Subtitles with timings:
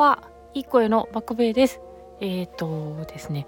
[0.00, 0.30] は。
[0.54, 1.80] いい声のバックベイです。
[2.20, 3.46] えっ、ー、とですね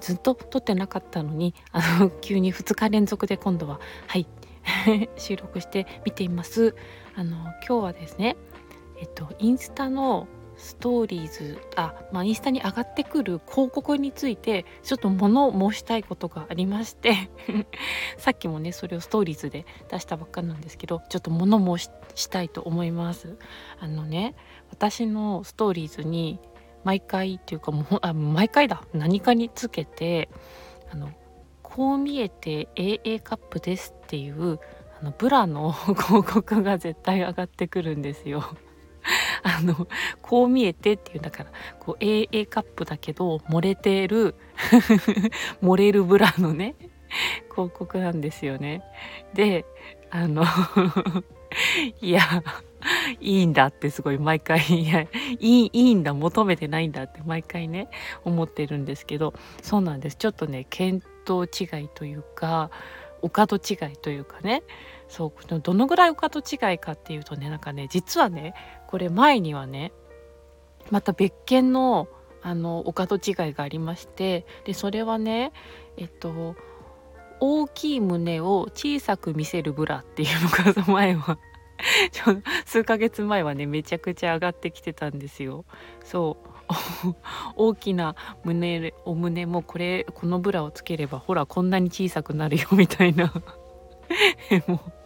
[0.00, 4.28] ずっと撮ってなかったのにあの 急に2日連続で今度ははい
[5.16, 6.76] 収録して見ています。
[7.16, 8.36] あの今日はですね
[9.00, 10.28] えっとインスタの
[10.58, 17.30] ストーリーズあ、まあ、インスタに上がってくる広告についてちょっと物を申したいことがありまして
[18.18, 23.38] さっきもねそれをストーリーズで出したばっかなんですけどちょっと物申したいと思います
[23.78, 24.34] あのね
[24.70, 26.40] 私のストーリーズに
[26.84, 30.28] 毎回っていうかもうあ毎回だ何かにつけて
[30.90, 31.12] あの
[31.62, 34.58] こう見えて AA カップですっていう
[35.00, 38.42] あのブラの 広告が絶対上がってくるんですよ。
[39.42, 39.88] あの
[40.22, 44.34] こう見えてっていうんだからこう AA カップだけど漏れてる
[45.62, 46.74] 漏れるブラのね
[47.50, 48.82] 広告なんですよね。
[49.34, 49.64] で
[50.10, 50.44] あの
[52.00, 52.22] いや
[53.20, 55.08] いいんだってすごい毎回いやい
[55.40, 57.88] いいいんだ求めてないんだって毎回ね
[58.24, 61.48] 思ってるんですけどそうなんですちょっとね見当違
[61.84, 62.70] いというか
[63.22, 64.62] お門違いというかね。
[65.08, 68.54] そうどのぐらいお門違いかっていうとねなんかね実はね
[68.86, 69.92] これ前にはね
[70.90, 72.08] また別件の
[72.40, 75.52] あのお門違いがありましてでそれはね
[75.96, 76.54] えっと
[77.40, 81.38] 大きい胸を小さく見せるブラっていうのが前は
[82.66, 85.64] 数ヶ月前はねめちゃくちゃ上がってきてたんですよ。
[86.04, 86.48] そう
[87.56, 93.32] 大きな胸お胸もこれこのブラをつければほらこんなに小さくなるよみたいな
[94.66, 94.92] もう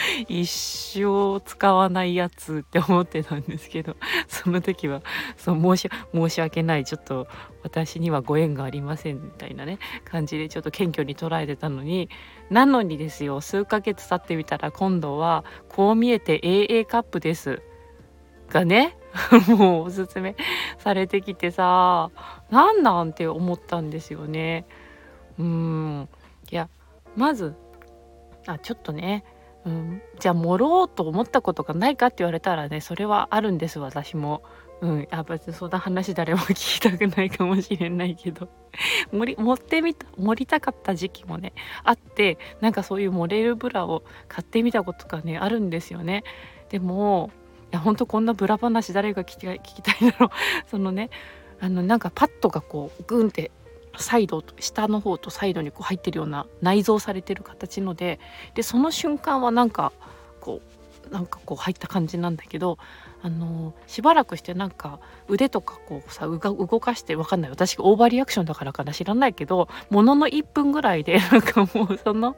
[0.28, 3.96] 一生使わないやつって思ってたんですけど
[4.28, 5.02] その時は
[5.36, 7.26] そう申し申し訳ないちょっと
[7.62, 12.08] 私にはご縁がありませんみたいなね感じでちょっと謙虚に捉えてたのに
[12.50, 17.62] なのにですよ数ヶ月経ってみたら今度はこう見えて AA カップです
[18.48, 18.96] がね
[19.48, 20.36] もうおすすめ
[20.78, 22.10] されてきてさ
[22.50, 24.66] なんなんて思ったんですよね。
[25.38, 26.08] うん
[26.50, 26.68] いや
[27.16, 27.54] まず
[28.46, 29.24] あちょっとね
[29.64, 34.42] うん、じゃあ盛ろうと思ったことがないかって言われたらねそれはあるんです私も。
[34.80, 38.48] うん、あ別にそんな話誰も聞きたくないかもしれないけど
[39.12, 41.52] 盛り盛ってみた盛りたかった時期もね
[41.84, 46.24] あってなんかそういう盛れるブラを買ってみたことがねあるんですよね。
[46.68, 47.30] でも
[47.70, 50.30] いやほんとこんなブラ話誰が聞き聞きたいだろう
[50.68, 51.10] そのね
[51.60, 53.52] あのなんかパッドがこうグンって
[53.98, 58.20] サイド下の方とサイドにこう入ってるような内蔵されてる形ので
[58.54, 59.92] でその瞬間はなんか
[60.40, 60.72] こう
[61.12, 62.78] なんかこう入った感じなんだけど
[63.22, 64.98] あのしばらくしてなんか
[65.28, 67.50] 腕とかこうさ動かして分かんない。
[67.50, 72.34] 私がオーバーリアクションだからかな知らないけどものの1分ぐらいで なんかもうその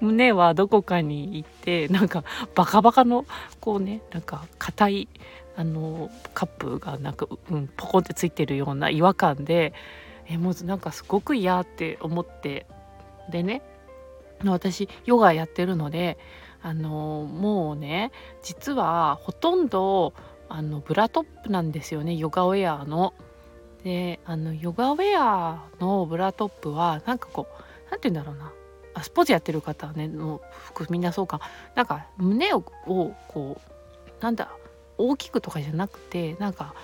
[0.00, 2.22] 胸はどこかに行ってなんか
[2.54, 3.24] バカバカの
[3.60, 5.08] こうねなんか硬い
[5.56, 9.72] あのカップがなんか、うん、ポコンってついてるような違和感で
[10.28, 12.66] えもうなんかすごく嫌って思って。
[13.30, 13.62] でね
[14.44, 16.18] 私ヨガやってるので
[16.62, 20.12] あのもうね実はほとんど
[20.48, 23.14] あのブラトップなんですよねヨガウェアの。
[23.82, 28.52] であのヨガウェアのブラトップはなんかこう何て言うんだろうな。
[28.94, 31.40] あスポーツやってる方ねの服みんなそうか。
[31.74, 34.50] なんか胸をこうなんだ
[34.98, 36.74] 大きくとかじゃなくてなんか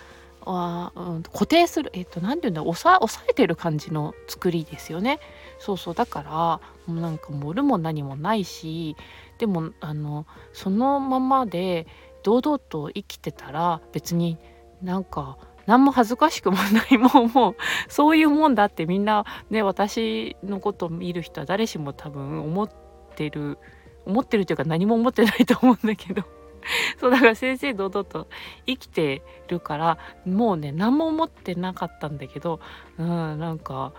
[0.46, 5.20] あ、うん、固定するえっと何て言うんだ押さ押さえてる感じの作りですよね。
[5.58, 8.96] そうそうだからなんか盛るも何もないし
[9.38, 11.86] でもあのそのままで
[12.22, 14.38] 堂々と生きてたら別に
[14.82, 17.56] なんか何も恥ずかしくもないもうもう
[17.88, 22.68] そういうもんだってみんなね私のこと見る人は誰しも多分思っ
[23.14, 23.58] てる
[24.04, 26.41] 思ってるというか何も思ってないと思うんだけど。
[26.98, 28.28] そうだから先生堂々と
[28.66, 32.60] 生きてるからもうね何も思ってなかったんだけど、
[32.98, 33.06] うん、
[33.38, 33.92] なんか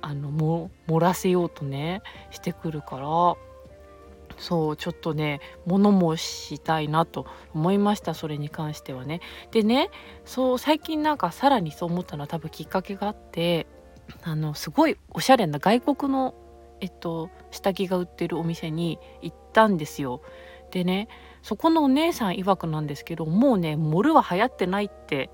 [0.00, 3.36] あのも漏らせようとねしてくるから
[4.38, 9.20] そうちょっとね物申したいなと思いましたそれに関してはね。
[9.50, 9.90] でね
[10.24, 13.66] そう最近なんかさらにそう思ったのは多分きっかけがあって
[14.22, 16.34] あのすごいおしゃれな外国の
[16.80, 20.20] えっと下着が売ってるお店に行ったんですよ。
[20.76, 21.08] でね
[21.42, 25.30] そこのお姉さん曰くなんですけどもうねモルは流行ってないって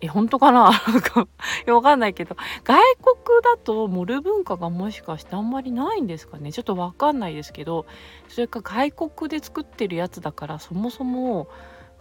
[0.00, 0.70] え本当かな？
[0.86, 1.26] なんか
[1.66, 6.52] わかんないけど外国だとモル文化がもしかしてあんまりないんですかね？
[6.52, 7.84] ちょっとわかんないですけど
[8.28, 11.48] それか外国で作ってるやつだからそもそも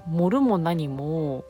[0.05, 1.45] モルも何も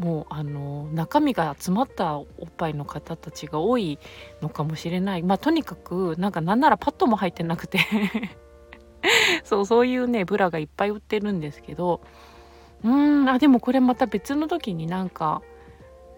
[0.00, 2.26] もうあの中身が詰まったおっ
[2.56, 4.00] ぱいの方たちが多い
[4.42, 5.22] のかもしれない。
[5.22, 7.78] まあとにかくなんかなんならパッドも入ってなくて。
[9.44, 12.00] そうそういうねブラがいっぱい売ってるんですけど
[12.82, 15.42] うーんあでもこれまた別の時になんか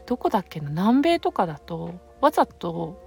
[0.06, 3.04] どこだっけな南米とかだとわざと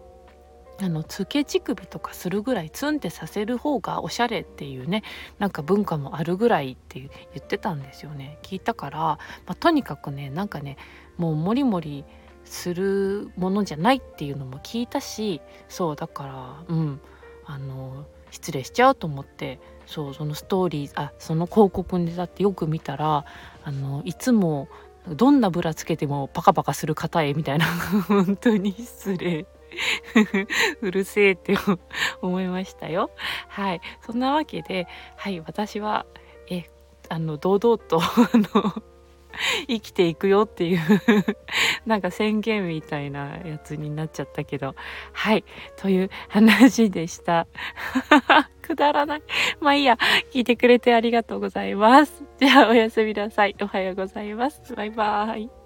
[0.81, 5.03] あのつけ乳首とかするぐらいツンってさせる方がおしゃれっていうね
[5.37, 7.09] なんか文化もあるぐらいって言
[7.39, 8.37] ってたんですよね。
[8.43, 10.77] 聞いたから、まあ、とにかくねなんかね
[11.17, 12.05] もうモリモリ
[12.45, 17.01] するものじゃないっていうのも聞いたしそうだからうん。
[17.49, 23.25] あの失礼しちゃうと思ってそうそのストーリーあその広告にだってよく見たら
[23.63, 24.69] あのいつも
[25.07, 27.65] どんなブラつけてもパカパカする方へみたいな
[28.07, 29.47] 本当に失礼
[30.81, 31.57] うるせえって
[32.21, 33.11] 思いましたよ。
[33.47, 33.81] はい。
[34.05, 36.05] そんなわけではい私は
[36.49, 36.69] え
[37.07, 38.83] あの堂々とあの
[39.67, 40.79] 生きていくよっていう
[41.85, 44.75] なんか宣言みたいなやつになっちゃったけど。
[45.13, 45.43] はい。
[45.77, 47.47] という話でした。
[48.61, 49.21] くだらない。
[49.59, 49.97] まあいいや。
[50.31, 52.23] 聞いてくれてありがとうございます。
[52.39, 53.55] じゃあおやすみなさい。
[53.61, 54.75] おはようございます。
[54.75, 55.58] バイバーイ。